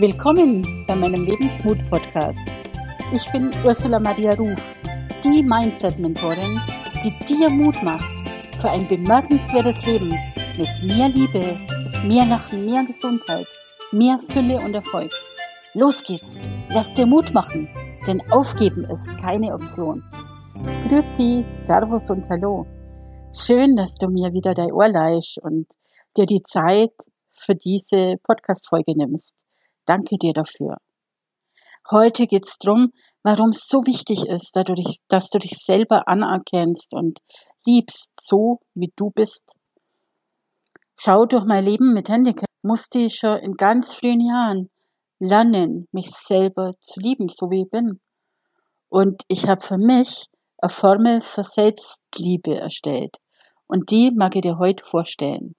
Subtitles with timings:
[0.00, 2.48] Willkommen bei meinem Lebensmut-Podcast.
[3.12, 4.62] Ich bin Ursula Maria Ruf,
[5.24, 6.60] die Mindset-Mentorin,
[7.02, 8.06] die dir Mut macht
[8.60, 10.10] für ein bemerkenswertes Leben
[10.56, 11.56] mit mehr Liebe,
[12.06, 13.48] mehr Lachen, mehr Gesundheit,
[13.90, 15.10] mehr Fülle und Erfolg.
[15.74, 17.68] Los geht's, lass dir Mut machen,
[18.06, 20.04] denn aufgeben ist keine Option.
[20.86, 22.68] Grüezi, Servus und Hallo.
[23.34, 25.66] Schön, dass du mir wieder dein Ohr leihst und
[26.16, 26.92] dir die Zeit
[27.32, 29.34] für diese Podcast-Folge nimmst.
[29.88, 30.76] Danke dir dafür.
[31.90, 36.06] Heute geht's drum, warum es so wichtig ist, dass du, dich, dass du dich selber
[36.06, 37.20] anerkennst und
[37.64, 39.54] liebst, so wie du bist.
[41.00, 44.68] Schau durch mein Leben mit Handicap, musste ich schon in ganz frühen Jahren
[45.20, 47.98] lernen, mich selber zu lieben, so wie ich bin.
[48.90, 50.26] Und ich habe für mich
[50.58, 53.16] eine Formel für Selbstliebe erstellt.
[53.66, 55.54] Und die mag ich dir heute vorstellen.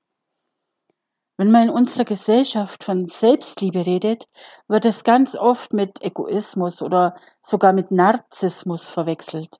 [1.39, 4.27] Wenn man in unserer Gesellschaft von Selbstliebe redet,
[4.67, 9.55] wird es ganz oft mit Egoismus oder sogar mit Narzissmus verwechselt.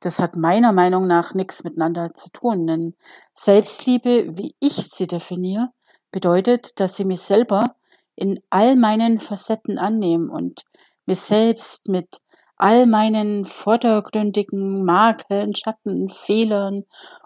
[0.00, 2.94] Das hat meiner Meinung nach nichts miteinander zu tun, denn
[3.34, 5.68] Selbstliebe, wie ich sie definiere,
[6.10, 7.76] bedeutet, dass ich mich selber
[8.16, 10.62] in all meinen Facetten annehme und
[11.04, 12.22] mich selbst mit
[12.56, 16.84] all meinen vordergründigen Makeln, Schatten, Fehlern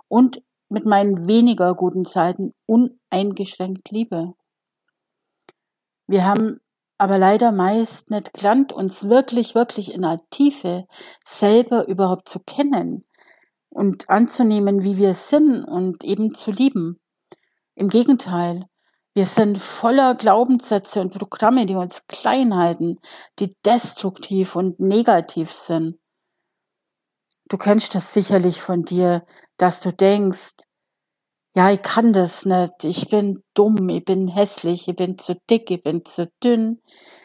[0.08, 4.34] und mit meinen weniger guten Seiten uneingeschränkt liebe.
[6.06, 6.60] Wir haben
[6.98, 10.86] aber leider meist nicht gelernt, uns wirklich, wirklich in der Tiefe
[11.24, 13.04] selber überhaupt zu kennen
[13.68, 16.98] und anzunehmen, wie wir sind und eben zu lieben.
[17.74, 18.64] Im Gegenteil,
[19.14, 22.98] wir sind voller Glaubenssätze und Programme, die uns klein halten,
[23.38, 25.98] die destruktiv und negativ sind.
[27.48, 29.24] Du kennst das sicherlich von dir,
[29.56, 30.54] dass du denkst,
[31.54, 35.70] ja, ich kann das nicht, ich bin dumm, ich bin hässlich, ich bin zu dick,
[35.70, 36.82] ich bin zu dünn,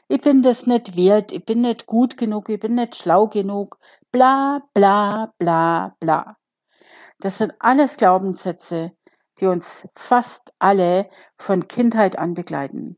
[0.07, 3.77] ich bin das nicht wert, ich bin nicht gut genug, ich bin nicht schlau genug,
[4.11, 6.37] bla bla bla bla.
[7.19, 8.91] Das sind alles Glaubenssätze,
[9.39, 12.97] die uns fast alle von Kindheit an begleiten.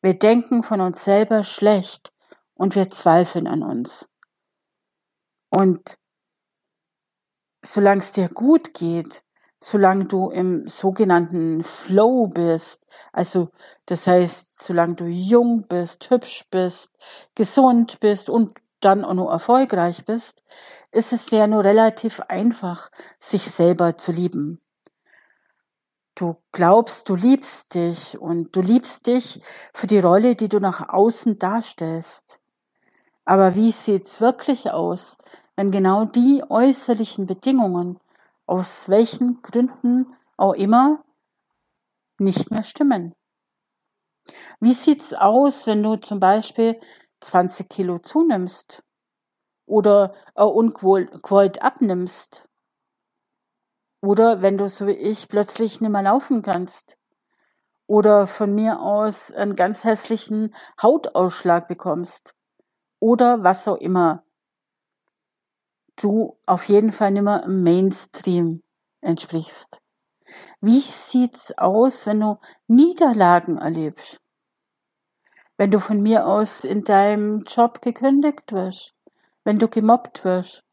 [0.00, 2.12] Wir denken von uns selber schlecht
[2.54, 4.08] und wir zweifeln an uns.
[5.50, 5.98] Und
[7.64, 9.22] solange es dir gut geht,
[9.60, 13.48] solange du im sogenannten Flow bist, also
[13.86, 16.92] das heißt, solange du jung bist, hübsch bist,
[17.34, 20.42] gesund bist und dann auch noch erfolgreich bist,
[20.92, 24.60] ist es ja nur relativ einfach, sich selber zu lieben.
[26.14, 29.40] Du glaubst, du liebst dich und du liebst dich
[29.72, 32.40] für die Rolle, die du nach außen darstellst.
[33.24, 35.16] Aber wie sieht's wirklich aus,
[35.56, 37.98] wenn genau die äußerlichen Bedingungen,
[38.46, 41.04] aus welchen Gründen auch immer,
[42.18, 43.14] nicht mehr stimmen.
[44.60, 46.80] Wie sieht's aus, wenn du zum Beispiel
[47.20, 48.82] 20 Kilo zunimmst
[49.66, 52.48] oder ungewollt abnimmst?
[54.00, 56.98] Oder wenn du so wie ich plötzlich nicht mehr laufen kannst
[57.86, 62.34] oder von mir aus einen ganz hässlichen Hautausschlag bekommst
[63.00, 64.24] oder was auch immer
[65.96, 68.62] du auf jeden Fall nicht mehr Mainstream
[69.00, 69.80] entsprichst.
[70.60, 74.20] Wie sieht's aus, wenn du Niederlagen erlebst?
[75.56, 78.94] Wenn du von mir aus in deinem Job gekündigt wirst?
[79.44, 80.64] Wenn du gemobbt wirst?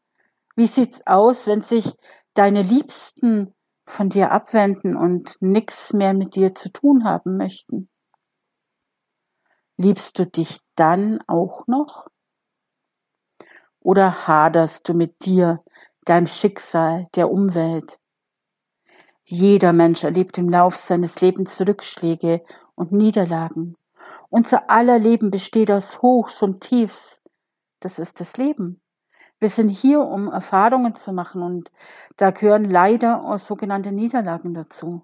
[0.56, 1.94] Wie sieht's aus, wenn sich
[2.34, 3.54] deine Liebsten
[3.86, 7.88] von dir abwenden und nichts mehr mit dir zu tun haben möchten?
[9.76, 12.06] Liebst du dich dann auch noch?
[13.82, 15.62] Oder haderst du mit dir,
[16.04, 17.98] deinem Schicksal, der Umwelt?
[19.24, 22.42] Jeder Mensch erlebt im Lauf seines Lebens Rückschläge
[22.76, 23.76] und Niederlagen.
[24.30, 27.22] Unser aller Leben besteht aus Hochs und Tiefs.
[27.80, 28.80] Das ist das Leben.
[29.40, 31.72] Wir sind hier, um Erfahrungen zu machen und
[32.16, 35.02] da gehören leider auch sogenannte Niederlagen dazu.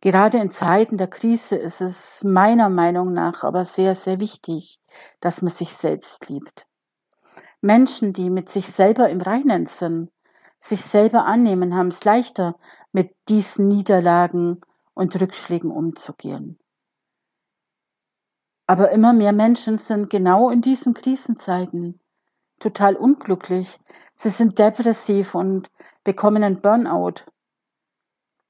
[0.00, 4.80] Gerade in Zeiten der Krise ist es meiner Meinung nach aber sehr, sehr wichtig,
[5.20, 6.66] dass man sich selbst liebt.
[7.62, 10.10] Menschen, die mit sich selber im Reinen sind,
[10.58, 12.56] sich selber annehmen, haben es leichter,
[12.92, 14.60] mit diesen Niederlagen
[14.94, 16.58] und Rückschlägen umzugehen.
[18.66, 22.00] Aber immer mehr Menschen sind genau in diesen Krisenzeiten
[22.58, 23.78] total unglücklich.
[24.14, 25.70] Sie sind depressiv und
[26.04, 27.24] bekommen einen Burnout.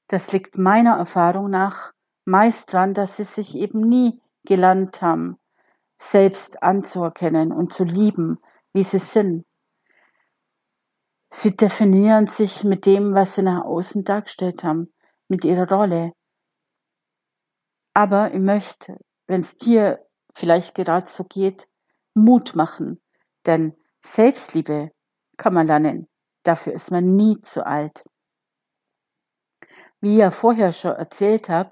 [0.07, 1.93] Das liegt meiner Erfahrung nach
[2.25, 5.37] meist daran, dass sie sich eben nie gelernt haben,
[5.97, 8.39] selbst anzuerkennen und zu lieben,
[8.73, 9.45] wie sie sind.
[11.31, 14.93] Sie definieren sich mit dem, was sie nach außen dargestellt haben,
[15.27, 16.13] mit ihrer Rolle.
[17.95, 18.97] Aber ich möchte,
[19.27, 20.05] wenn es dir
[20.35, 21.67] vielleicht gerade so geht,
[22.13, 23.01] Mut machen.
[23.45, 23.75] Denn
[24.05, 24.91] Selbstliebe
[25.37, 26.07] kann man lernen.
[26.43, 28.03] Dafür ist man nie zu alt.
[30.01, 31.71] Wie ich ja vorher schon erzählt habe,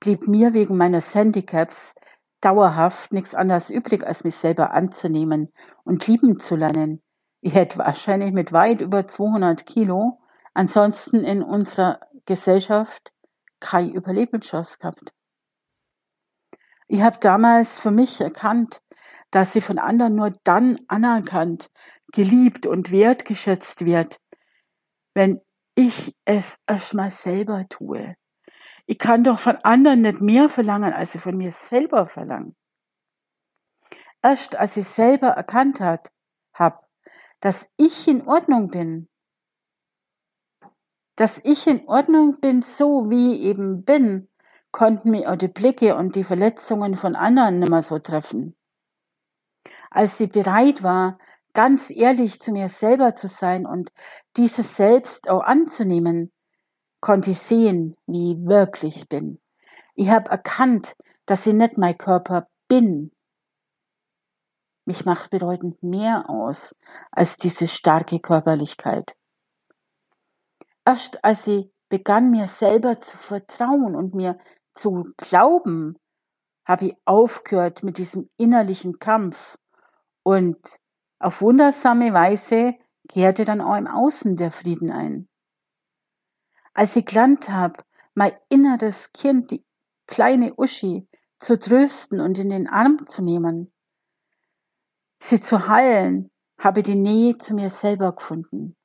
[0.00, 1.94] blieb mir wegen meines Handicaps
[2.40, 5.50] dauerhaft nichts anderes übrig, als mich selber anzunehmen
[5.84, 7.02] und lieben zu lernen.
[7.40, 10.18] Ich hätte wahrscheinlich mit weit über 200 Kilo
[10.54, 13.12] ansonsten in unserer Gesellschaft
[13.60, 15.12] keine Überlebenschance gehabt.
[16.88, 18.80] Ich habe damals für mich erkannt,
[19.30, 21.70] dass sie von anderen nur dann anerkannt,
[22.12, 24.18] geliebt und wertgeschätzt wird,
[25.14, 25.40] wenn
[25.74, 28.16] ich es erstmal selber tue.
[28.90, 32.56] Ich kann doch von anderen nicht mehr verlangen, als sie von mir selber verlangen.
[34.22, 36.10] Erst als ich selber erkannt hat,
[36.54, 36.88] hab,
[37.40, 39.10] dass ich in Ordnung bin,
[41.16, 44.26] dass ich in Ordnung bin, so wie ich eben bin,
[44.70, 48.56] konnten mich auch die Blicke und die Verletzungen von anderen nimmer so treffen.
[49.90, 51.18] Als sie bereit war,
[51.52, 53.92] ganz ehrlich zu mir selber zu sein und
[54.38, 56.32] dieses selbst auch anzunehmen,
[57.00, 59.38] konnte ich sehen, wie ich wirklich bin.
[59.94, 60.96] Ich habe erkannt,
[61.26, 63.12] dass ich nicht mein Körper bin.
[64.84, 66.74] Mich macht bedeutend mehr aus
[67.10, 69.16] als diese starke Körperlichkeit.
[70.84, 74.38] Erst als ich begann, mir selber zu vertrauen und mir
[74.74, 75.98] zu glauben,
[76.64, 79.58] habe ich aufgehört mit diesem innerlichen Kampf
[80.22, 80.58] und
[81.18, 82.74] auf wundersame Weise
[83.08, 85.27] kehrte dann auch im Außen der Frieden ein.
[86.78, 87.74] Als ich gelernt habe,
[88.14, 89.64] mein inneres Kind, die
[90.06, 91.08] kleine Uschi,
[91.40, 93.72] zu trösten und in den Arm zu nehmen,
[95.20, 98.76] sie zu heilen, habe ich die Nähe zu mir selber gefunden.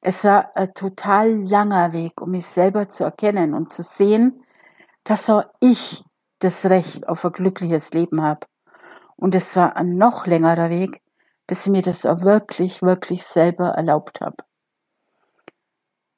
[0.00, 4.44] Es war ein total langer Weg, um mich selber zu erkennen und zu sehen,
[5.02, 6.04] dass auch ich
[6.38, 8.46] das Recht auf ein glückliches Leben habe.
[9.16, 11.02] Und es war ein noch längerer Weg,
[11.48, 14.36] bis ich mir das auch wirklich, wirklich selber erlaubt habe.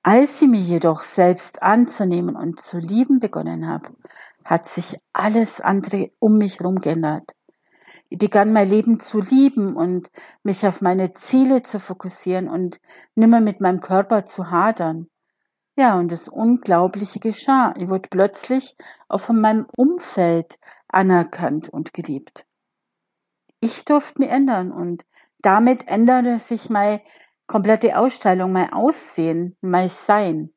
[0.07, 3.89] Als ich mich jedoch selbst anzunehmen und zu lieben begonnen habe,
[4.45, 7.35] hat sich alles andere um mich herum geändert.
[8.11, 10.11] Ich begann mein Leben zu lieben und
[10.43, 12.83] mich auf meine Ziele zu fokussieren und
[13.15, 15.09] nimmer mit meinem Körper zu hadern.
[15.75, 17.73] Ja, und das Unglaubliche geschah.
[17.79, 18.77] Ich wurde plötzlich
[19.09, 22.45] auch von meinem Umfeld anerkannt und geliebt.
[23.61, 25.07] Ich durfte mich ändern und
[25.41, 27.01] damit änderte sich meine
[27.47, 30.55] komplette Ausstellung, mein Aussehen, mein Sein.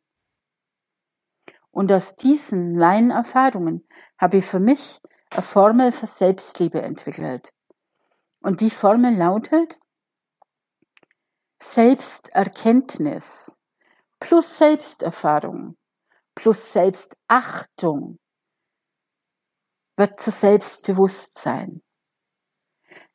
[1.72, 3.88] Und aus diesen meinen Erfahrungen
[4.18, 5.00] habe ich für mich
[5.30, 7.54] eine Formel für Selbstliebe entwickelt.
[8.42, 9.78] Und die Formel lautet
[11.62, 13.52] Selbsterkenntnis
[14.20, 15.76] plus Selbsterfahrung
[16.38, 18.20] plus Selbstachtung
[19.98, 21.82] wird zu Selbstbewusstsein.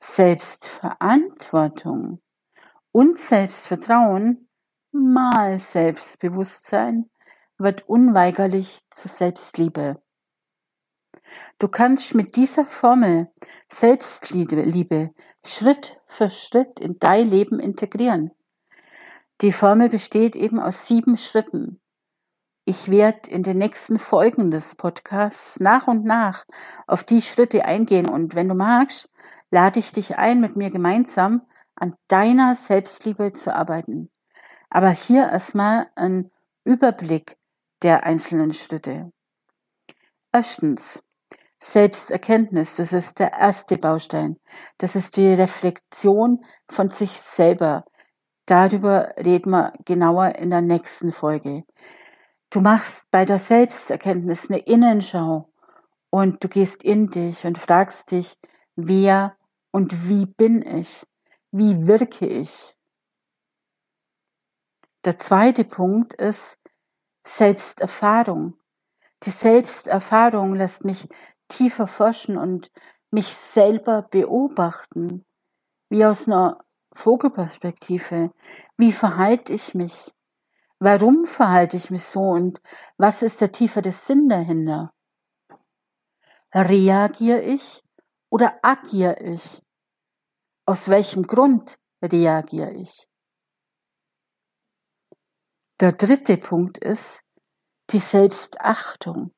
[0.00, 2.20] Selbstverantwortung
[2.92, 4.48] und Selbstvertrauen
[4.92, 7.10] mal Selbstbewusstsein
[7.56, 10.00] wird unweigerlich zu Selbstliebe.
[11.58, 13.30] Du kannst mit dieser Formel
[13.68, 18.32] Selbstliebe Schritt für Schritt in dein Leben integrieren.
[19.40, 21.80] Die Formel besteht eben aus sieben Schritten.
[22.64, 26.44] Ich werde in den nächsten Folgen des Podcasts nach und nach
[26.86, 29.08] auf die Schritte eingehen und wenn du magst,
[29.50, 31.42] lade ich dich ein, mit mir gemeinsam
[31.82, 34.08] an deiner Selbstliebe zu arbeiten.
[34.70, 36.30] Aber hier erstmal ein
[36.64, 37.36] Überblick
[37.82, 39.10] der einzelnen Schritte.
[40.32, 41.02] Erstens,
[41.58, 44.36] Selbsterkenntnis, das ist der erste Baustein.
[44.78, 47.84] Das ist die Reflexion von sich selber.
[48.46, 51.64] Darüber reden wir genauer in der nächsten Folge.
[52.50, 55.48] Du machst bei der Selbsterkenntnis eine Innenschau
[56.10, 58.38] und du gehst in dich und fragst dich,
[58.76, 59.36] wer
[59.72, 61.06] und wie bin ich?
[61.54, 62.74] Wie wirke ich?
[65.04, 66.58] Der zweite Punkt ist
[67.26, 68.58] Selbsterfahrung.
[69.24, 71.10] Die Selbsterfahrung lässt mich
[71.48, 72.72] tiefer forschen und
[73.10, 75.26] mich selber beobachten,
[75.90, 78.32] wie aus einer Vogelperspektive.
[78.78, 80.14] Wie verhalte ich mich?
[80.78, 82.62] Warum verhalte ich mich so und
[82.96, 84.94] was ist der tiefere Sinn dahinter?
[86.54, 87.84] Reagiere ich
[88.30, 89.62] oder agiere ich?
[90.64, 93.08] Aus welchem Grund reagiere ich?
[95.80, 97.22] Der dritte Punkt ist
[97.90, 99.32] die Selbstachtung.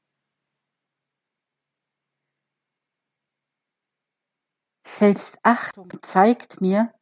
[4.87, 6.93] Selbstachtung zeigt mir,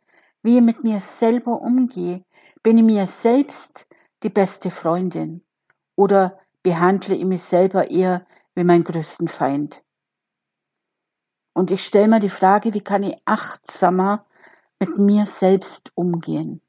[0.43, 2.25] wie ich mit mir selber umgehe.
[2.63, 3.89] Bin ich mir selbst
[4.23, 5.45] die beste Freundin
[5.97, 8.25] oder behandle ich mich selber eher
[8.55, 9.82] wie meinen größten Feind?
[11.55, 14.25] Und ich stelle mir die Frage, wie kann ich achtsamer
[14.79, 16.61] mit mir selbst umgehen?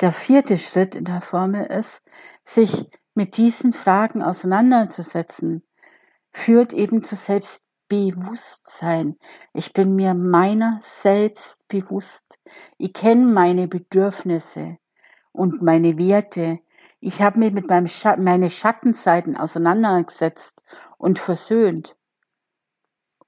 [0.00, 2.02] Der vierte Schritt in der Formel ist,
[2.42, 5.62] sich mit diesen Fragen auseinanderzusetzen,
[6.32, 9.18] führt eben zu Selbstbewusstsein.
[9.52, 12.38] Ich bin mir meiner selbst bewusst.
[12.78, 14.78] Ich kenne meine Bedürfnisse
[15.32, 16.60] und meine Werte.
[17.00, 20.64] Ich habe mich mit meinem Scha meine Schattenseiten auseinandergesetzt
[20.98, 21.96] und versöhnt.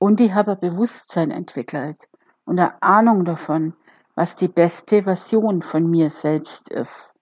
[0.03, 2.09] Und ich habe ein Bewusstsein entwickelt
[2.45, 3.75] und eine Ahnung davon,
[4.17, 7.15] was die beste Version von mir selbst ist.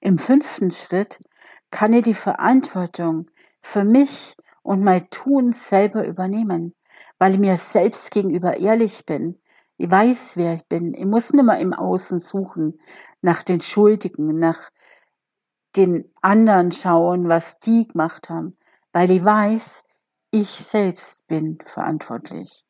[0.00, 1.18] Im fünften Schritt
[1.70, 3.30] kann ich die Verantwortung
[3.62, 6.74] für mich und mein Tun selber übernehmen,
[7.18, 9.38] weil ich mir selbst gegenüber ehrlich bin.
[9.78, 10.92] Ich weiß, wer ich bin.
[10.92, 12.78] Ich muss nicht mehr im Außen suchen,
[13.22, 14.68] nach den Schuldigen, nach
[15.74, 18.58] den anderen schauen, was die gemacht haben,
[18.92, 19.84] weil ich weiß,
[20.30, 22.64] ich selbst bin verantwortlich.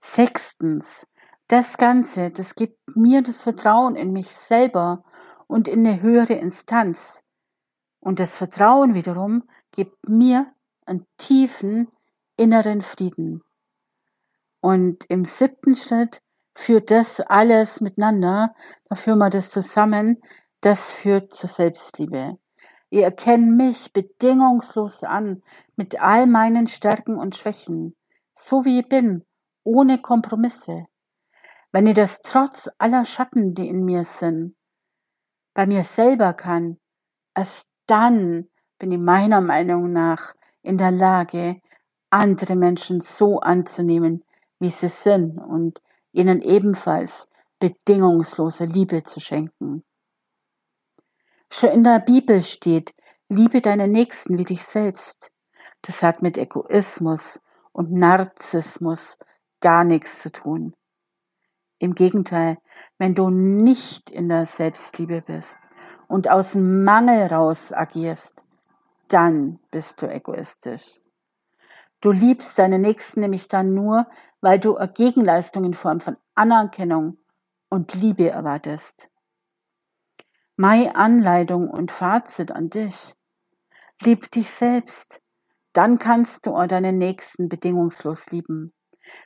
[0.00, 1.06] Sechstens,
[1.48, 5.02] das Ganze, das gibt mir das Vertrauen in mich selber
[5.46, 7.20] und in eine höhere Instanz.
[8.00, 10.52] Und das Vertrauen wiederum gibt mir
[10.84, 11.88] einen tiefen
[12.36, 13.42] inneren Frieden.
[14.60, 16.20] Und im siebten Schritt
[16.54, 18.54] führt das alles miteinander,
[18.88, 20.20] da führen wir das zusammen,
[20.60, 22.38] das führt zur Selbstliebe.
[22.90, 25.42] Ich erkenne mich bedingungslos an,
[25.76, 27.96] mit all meinen Stärken und Schwächen,
[28.34, 29.24] so wie ich bin,
[29.62, 30.86] ohne Kompromisse.
[31.70, 34.56] Wenn ich das trotz aller Schatten, die in mir sind,
[35.52, 36.78] bei mir selber kann,
[37.34, 41.60] erst dann bin ich meiner Meinung nach in der Lage,
[42.10, 44.24] andere Menschen so anzunehmen,
[44.60, 47.28] wie sie sind und ihnen ebenfalls
[47.58, 49.84] bedingungslose Liebe zu schenken.
[51.58, 52.94] Schon in der Bibel steht,
[53.28, 55.32] liebe deine Nächsten wie dich selbst.
[55.82, 57.40] Das hat mit Egoismus
[57.72, 59.18] und Narzissmus
[59.60, 60.76] gar nichts zu tun.
[61.80, 62.58] Im Gegenteil,
[62.98, 65.58] wenn du nicht in der Selbstliebe bist
[66.06, 68.44] und aus Mangel raus agierst,
[69.08, 71.00] dann bist du egoistisch.
[72.00, 74.06] Du liebst deine Nächsten nämlich dann nur,
[74.40, 77.18] weil du eine Gegenleistung in Form von Anerkennung
[77.68, 79.10] und Liebe erwartest.
[80.60, 83.14] Mai Anleitung und Fazit an dich.
[84.02, 85.22] Lieb dich selbst.
[85.72, 88.74] Dann kannst du deinen Nächsten bedingungslos lieben.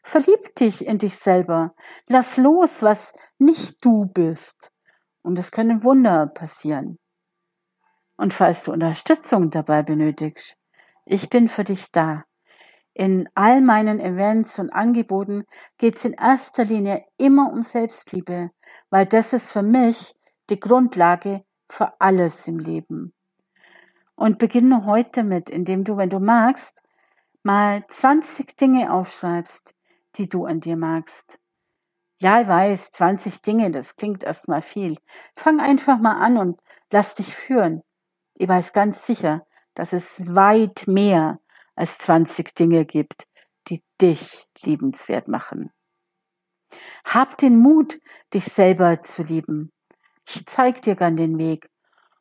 [0.03, 1.75] Verlieb dich in dich selber.
[2.07, 4.73] Lass los, was nicht du bist.
[5.23, 6.99] Und es können Wunder passieren.
[8.19, 10.59] Und falls du Unterstützung dabei benötigst,
[11.07, 12.27] ich bin für dich da.
[12.93, 15.45] In all meinen Events und Angeboten
[15.79, 18.51] geht es in erster Linie immer um Selbstliebe,
[18.91, 20.15] weil das ist für mich
[20.53, 23.15] die Grundlage für alles im Leben.
[24.15, 26.83] Und beginne heute mit, indem du, wenn du magst,
[27.43, 29.75] mal 20 Dinge aufschreibst,
[30.17, 31.39] die du an dir magst.
[32.19, 34.99] Ja, ich weiß, 20 Dinge, das klingt erstmal viel.
[35.35, 37.83] Fang einfach mal an und lass dich führen.
[38.37, 41.41] Ich weiß ganz sicher, dass es weit mehr
[41.75, 43.27] als 20 Dinge gibt,
[43.69, 45.73] die dich liebenswert machen.
[47.07, 47.99] Hab den Mut,
[48.35, 49.73] dich selber zu lieben.
[50.35, 51.69] Ich zeig dir gern den Weg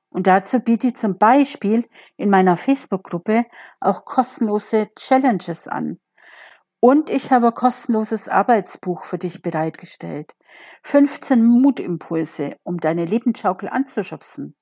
[0.10, 1.88] und dazu biete ich zum Beispiel
[2.18, 3.46] in meiner Facebook-Gruppe
[3.80, 6.00] auch kostenlose Challenges an.
[6.82, 10.36] Und ich habe kostenloses Arbeitsbuch für dich bereitgestellt.
[10.84, 14.58] 15 Mutimpulse, um deine Lebensschaukel anzuschubsen.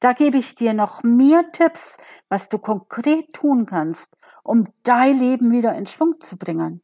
[0.00, 5.52] Da gebe ich dir noch mehr Tipps, was du konkret tun kannst, um dein Leben
[5.52, 6.82] wieder in Schwung zu bringen.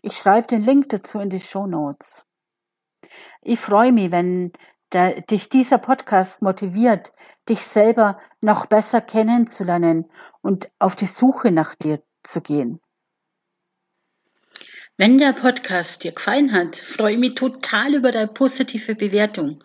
[0.00, 2.24] Ich schreibe den Link dazu in die Show Notes.
[3.42, 4.52] Ich freue mich, wenn
[4.94, 7.12] der, dich dieser Podcast motiviert,
[7.48, 10.06] dich selber noch besser kennenzulernen
[10.40, 12.80] und auf die Suche nach dir zu gehen.
[14.96, 19.62] Wenn der Podcast dir gefallen hat, freue ich mich total über deine positive Bewertung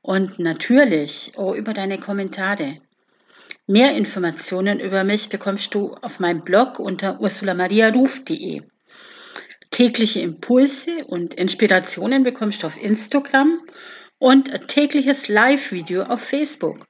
[0.00, 2.80] und natürlich auch über deine Kommentare.
[3.66, 8.62] Mehr Informationen über mich bekommst du auf meinem Blog unter ursulamariaruf.de.
[9.70, 13.60] Tägliche Impulse und Inspirationen bekommst du auf Instagram
[14.20, 16.86] und ein tägliches Live-Video auf Facebook.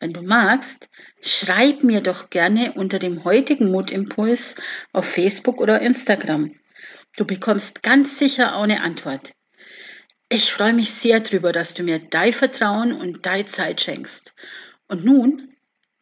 [0.00, 0.88] Wenn du magst,
[1.20, 4.56] schreib mir doch gerne unter dem heutigen Mutimpuls
[4.92, 6.54] auf Facebook oder Instagram.
[7.16, 9.32] Du bekommst ganz sicher auch eine Antwort.
[10.28, 14.34] Ich freue mich sehr darüber, dass du mir dein Vertrauen und deine Zeit schenkst.
[14.88, 15.54] Und nun,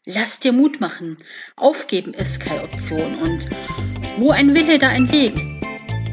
[0.04, 1.16] lass dir Mut machen.
[1.56, 3.16] Aufgeben ist keine Option.
[3.16, 3.48] Und
[4.18, 5.34] wo ein Wille, da ein Weg.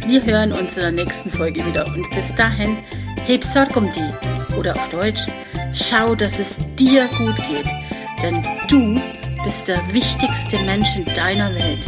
[0.07, 1.85] Wir hören uns in der nächsten Folge wieder.
[1.87, 2.83] Und bis dahin,
[3.27, 4.55] heb Sorg um die.
[4.57, 5.27] Oder auf Deutsch,
[5.73, 7.67] schau, dass es dir gut geht.
[8.21, 9.01] Denn du
[9.43, 11.87] bist der wichtigste Mensch in deiner Welt.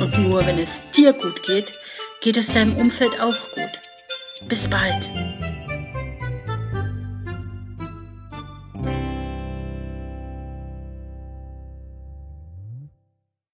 [0.00, 1.72] Und nur wenn es dir gut geht,
[2.20, 4.48] geht es deinem Umfeld auch gut.
[4.48, 5.10] Bis bald.